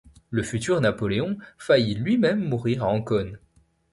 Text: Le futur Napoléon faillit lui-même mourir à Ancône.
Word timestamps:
Le 0.31 0.41
futur 0.41 0.81
Napoléon 0.81 1.37
faillit 1.59 1.93
lui-même 1.93 2.43
mourir 2.43 2.81
à 2.83 2.87
Ancône. 2.87 3.37